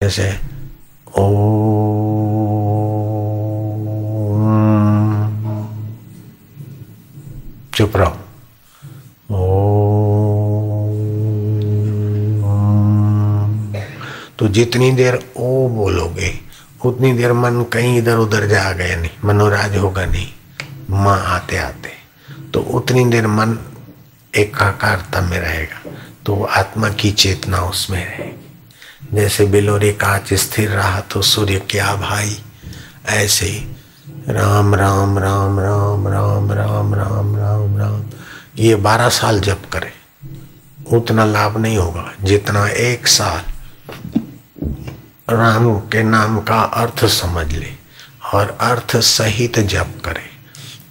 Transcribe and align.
जैसे 0.00 0.24
ओ 1.18 1.24
चुप 7.74 7.96
रहो। 7.96 8.16
तो 14.38 14.48
जितनी 14.48 14.90
देर 14.92 15.14
ओ 15.36 15.68
बोलोगे, 15.68 16.32
उतनी 16.84 17.12
देर 17.12 17.32
मन 17.32 17.62
कहीं 17.72 17.98
इधर 17.98 18.16
उधर 18.18 18.46
जा 18.46 18.72
गए 18.72 18.96
नहीं, 18.96 19.10
मनोराज 19.24 19.76
होगा 19.76 20.04
नहीं, 20.06 20.26
माँ 20.90 21.18
आते 21.26 21.56
आते। 21.58 21.90
तो 22.54 22.60
उतनी 22.60 23.04
देर 23.04 23.26
मन 23.26 23.58
एकाकारता 24.34 25.20
में 25.20 25.38
रहेगा 25.38 25.90
तो 26.26 26.42
आत्मा 26.44 26.88
की 26.90 27.10
चेतना 27.12 27.60
उसमें 27.64 28.04
रहेगी। 28.06 28.45
जैसे 29.14 29.44
बिलोरी 29.46 29.92
कांच 29.92 30.32
स्थिर 30.34 30.70
रहा 30.70 31.00
तो 31.00 31.22
सूर्य 31.22 31.58
क्या 31.70 31.94
भाई? 31.96 32.36
ऐसे 33.06 33.48
राम 34.28 34.74
राम 34.74 35.18
राम 35.18 35.58
राम 35.60 36.08
राम 36.08 36.52
राम 36.52 36.94
राम 36.94 37.36
राम 37.36 37.76
राम। 37.78 38.04
ये 38.58 38.76
बारह 38.76 39.08
साल 39.08 39.40
जप 39.40 39.62
करे, 39.72 39.92
उतना 40.92 41.24
लाभ 41.24 41.58
नहीं 41.58 41.76
होगा। 41.78 42.12
जितना 42.22 42.66
एक 42.68 43.06
साल 43.06 43.42
राम 45.30 45.78
के 45.88 46.02
नाम 46.02 46.40
का 46.40 46.60
अर्थ 46.60 47.04
समझ 47.06 47.52
ले 47.52 47.72
और 48.34 48.56
अर्थ 48.60 48.96
सहित 48.96 49.58
जप 49.60 49.94
करे। 50.04 50.24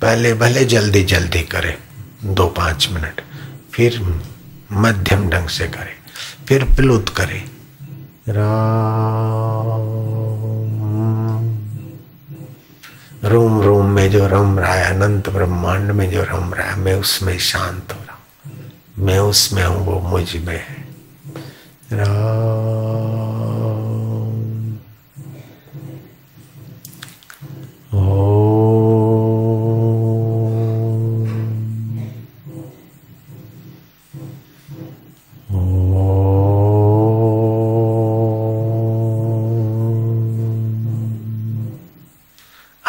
पहले 0.01 0.33
भले 0.33 0.65
जल्दी 0.65 1.03
जल्दी 1.03 1.41
करे, 1.45 1.77
दो 2.23 2.47
पाँच 2.47 2.87
मिनट, 2.91 3.21
फिर 3.73 3.99
मध्यम 4.71 5.29
ढंग 5.29 5.47
से 5.49 5.67
करे, 5.67 5.93
फिर 6.47 6.63
प्लुत 6.75 7.09
करे। 7.09 7.43
राम। 8.29 9.85
रोम 13.23 13.61
रोम 13.61 13.85
में 13.85 14.11
जो 14.11 14.27
रम 14.27 14.59
रहा 14.59 14.73
है 14.73 14.95
अनंत 14.95 15.29
ब्रह्मांड 15.29 15.91
में 15.91 16.11
जो 16.11 16.23
रम 16.23 16.53
रहा 16.53 16.67
है 16.67 16.79
मैं 16.79 16.95
उसमें 16.95 17.37
शांत 17.37 17.91
हो 17.91 17.99
रहा 18.07 18.15
हूँ। 18.15 18.71
मैं 18.97 19.19
उसमें 19.19 19.65
हूँ, 19.65 19.85
वो 19.85 19.99
मुझमें 20.09 20.63
है। 20.67 20.87
राम। 21.93 23.14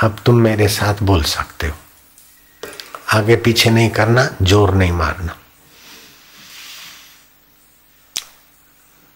अब 0.06 0.16
तुम 0.26 0.40
मेरे 0.40 0.68
साथ 0.68 1.02
बोल 1.02 1.22
सकते 1.22 1.66
हो। 1.66 1.74
आगे 3.14 3.36
पीछे 3.36 3.70
नहीं 3.70 3.90
करना 3.90 4.28
ज़ोर 4.42 4.74
नहीं 4.74 4.92
मारना। 4.92 5.36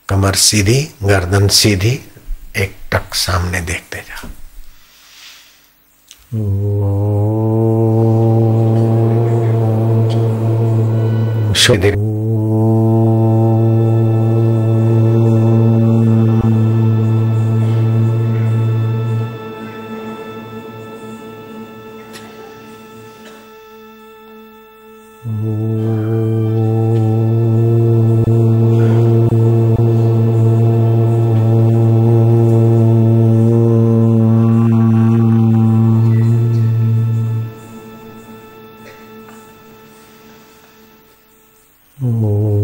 कमर 0.08 0.34
सीधी 0.34 0.78
गर्दन 1.02 1.48
सीधी 1.54 1.92
एक 2.56 2.76
टक 2.92 3.14
सामने 3.14 3.60
देखते 3.60 4.04
जाओ 4.08 4.28
शुद्ध 11.56 11.84
哦 42.02 42.59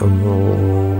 amor. 0.00 0.95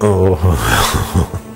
哦 0.00 1.40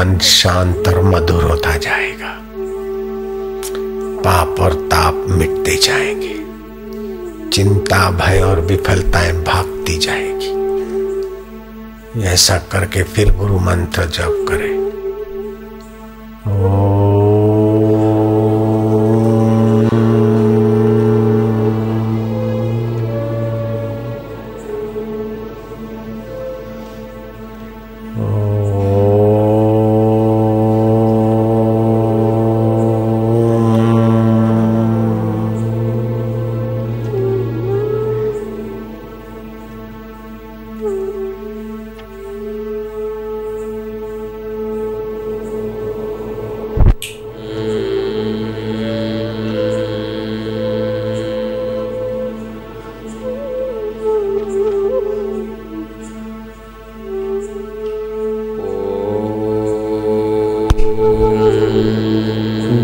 मन 0.00 0.18
शांत 0.18 0.88
और 0.88 1.02
मधुर 1.02 1.42
होता 1.42 1.76
जाएगा। 1.76 2.38
पाप 4.20 4.60
और 4.60 4.74
ताप 4.74 5.26
मिटते 5.28 5.76
जाएँगे। 5.76 6.34
चिंता, 7.50 8.10
भय 8.10 8.40
और 8.40 8.60
विफलताएँ 8.60 9.32
भागती 9.32 9.98
जाएगी। 9.98 10.50
ऐसा 12.22 12.58
करके 12.58 13.02
फिर 13.02 13.32
गुरु 13.34 13.58
मंत्र 13.58 14.02
जप 14.02 14.46
करें। 14.48 14.89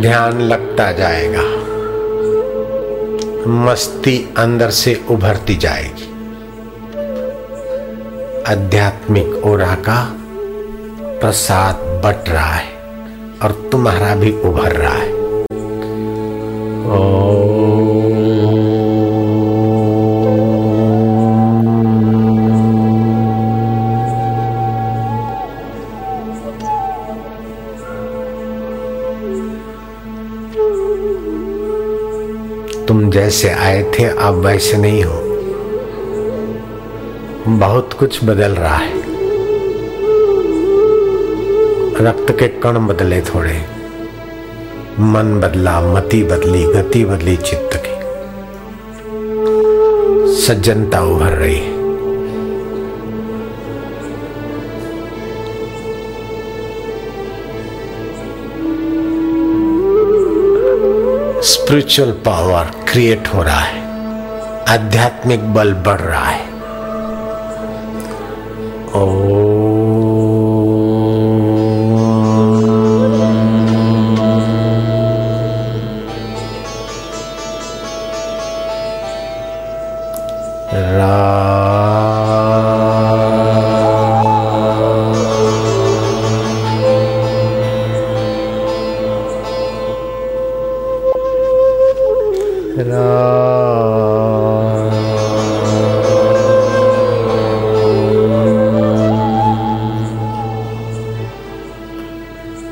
ध्यान 0.07 0.41
लगता 0.41 0.93
जाएगा। 0.93 1.43
मस्ती 3.49 4.35
अंदर 4.37 4.71
से 4.71 5.05
उभरती 5.11 5.55
जाएगी। 5.55 6.05
आध्यात्मिक 8.43 9.47
ओरा 9.47 9.75
का 9.75 10.15
प्रसाद 11.21 11.75
बट 11.77 12.29
रहा 12.29 12.53
है 12.53 12.73
और 13.43 13.69
तुम्हारा 13.73 14.15
भी 14.15 14.33
उभर 14.41 14.73
रहा 14.73 14.95
है। 14.95 15.16
जैसे 33.27 33.51
आए 33.51 33.83
थे, 33.83 34.05
अब 34.05 34.35
वैसे 34.35 34.77
नहीं 34.77 35.05
हो। 35.05 35.21
बहुत 37.49 37.93
कुछ 37.93 38.25
बदल 38.25 38.53
रहा 38.53 38.77
है। 38.77 38.99
रक्त 42.07 42.37
के 42.39 42.49
कण 42.49 42.87
बदले 42.87 43.21
थोड़े। 43.21 43.63
मन 45.01 45.41
बदला, 45.41 45.81
मति 45.81 46.25
बदली, 46.25 46.65
गति 46.65 47.05
बदली 47.05 47.37
चित्त 47.37 47.83
की। 47.87 47.97
सज्जनता 50.43 51.01
उभर 51.01 51.33
रही 51.33 51.57
है। 51.57 51.76
स्पिरिचुअल 61.67 62.13
पावर 62.13 62.65
क्रिएट 62.65 63.29
हो 63.29 63.43
रहा 63.43 63.61
है। 63.61 63.81
आध्यात्मिक 64.69 65.55
बल 65.55 65.75
बढ़ 65.75 66.01
रहा 66.01 66.25
है। 66.25 66.56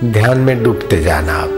ध्यान 0.05 0.39
में 0.39 0.65
डूबते 0.65 1.03
जाना 1.03 1.33
आप। 1.33 1.49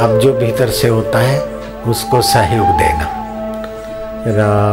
अब 0.00 0.18
जो 0.18 0.32
भीतर 0.32 0.68
से 0.68 0.88
होता 0.88 1.18
है, 1.18 1.40
उसको 1.86 2.22
सहयोग 2.22 2.66
देना। 2.66 3.14
रा 4.26 4.68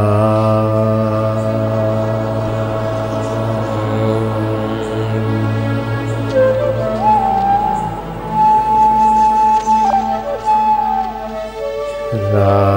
मधुर 12.16 12.75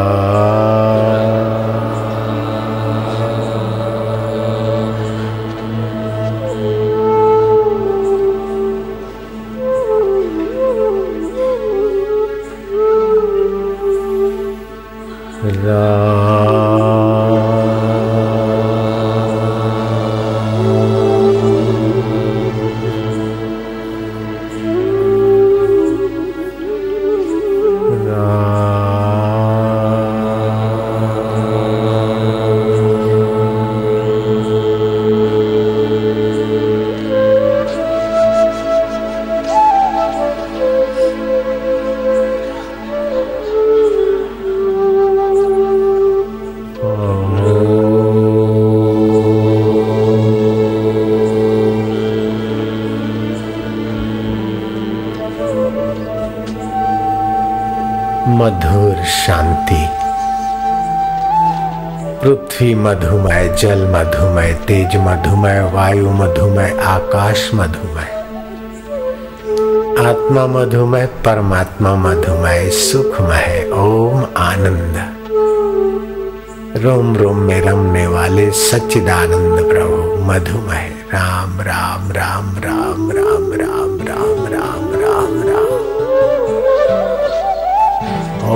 शांति। 59.09 59.88
पृथ्वी 62.23 62.75
मधुमय, 62.75 63.57
जल 63.61 63.87
मधुमय, 63.87 64.53
तेज 64.53 64.97
मधुमय, 64.97 65.71
वायु 65.75 66.11
मधुमय, 66.11 66.77
आकाश 66.87 67.50
मधुमय। 67.55 68.19
आत्मा 70.09 70.47
मधुमय, 70.47 71.07
परमात्मा 71.07 71.95
मधुमय, 71.95 72.71
सुखमय, 72.71 73.71
ओम 73.75 74.27
आनंद। 74.37 75.15
रोम 76.77 77.17
रोम 77.17 77.37
में 77.37 77.61
रमने 77.61 78.07
वाले 78.07 78.50
सच्चिदानंद 78.50 79.73
प्रभु 79.73 80.25
मधुमय। 80.25 80.95
राम 81.15 81.61
राम 81.61 82.12
राम 82.12 82.57
राम 82.59 83.11
राम 83.11 83.53
राम। 83.53 83.79
राम 83.79 83.88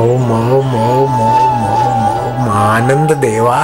ओम 0.00 0.30
ओम 0.32 0.74
ओम 0.82 1.14
ओम 1.28 1.64
ओम 1.70 2.04
ओम 2.24 2.48
आनंद 2.58 3.12
देवा 3.24 3.58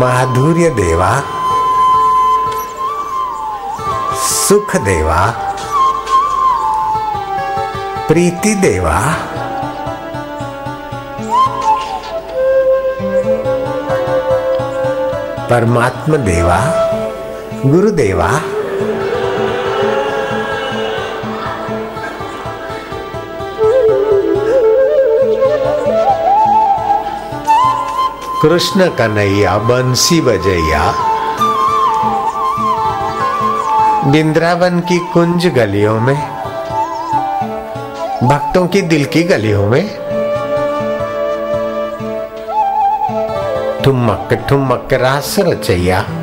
माधुर्य 0.00 0.68
देवा 0.80 1.10
सुख 4.22 4.76
देवा 4.88 5.20
प्रीति 8.08 8.54
देवा 8.66 8.98
परमात्मा 15.50 16.16
देवा 16.26 16.58
गुरुदेवा। 17.66 18.28
कृष्ण 28.42 28.88
कन्हैया, 28.88 29.58
बंसी 29.58 30.20
बजैया। 30.20 30.94
बिंद्रावन 34.06 34.80
की 34.80 34.98
कुंज 34.98 35.46
गलियों 35.46 36.00
में, 36.00 36.16
भक्तों 38.22 38.66
की 38.66 38.82
दिल 38.82 39.04
की 39.04 39.22
गलियों 39.22 39.66
में। 39.66 39.96
ठुमक 43.84 44.46
ठुमक 44.48 44.88
रास 44.92 45.36
रचैया। 45.38 46.19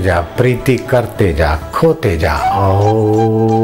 जा 0.00 0.20
प्रीति 0.38 0.76
करते 0.90 1.32
जा 1.34 1.54
खोते 1.74 2.16
जा 2.18 2.34
ओ 2.68 3.61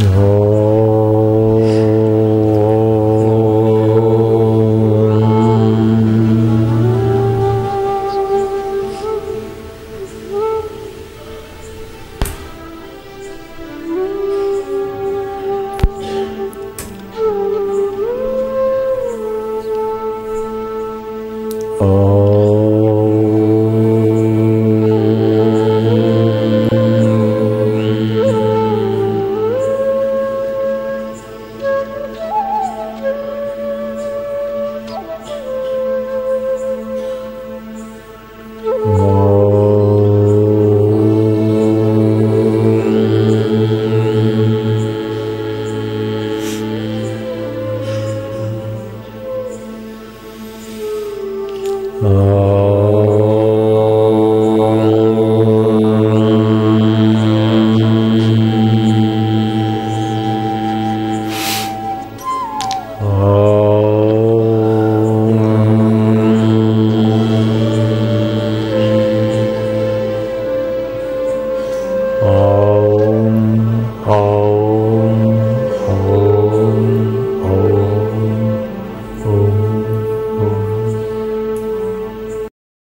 Oh. 0.00 0.57